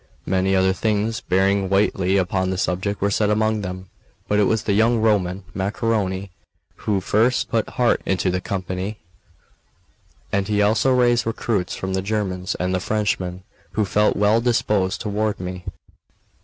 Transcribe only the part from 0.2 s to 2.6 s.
Many other things bearing weightily upon the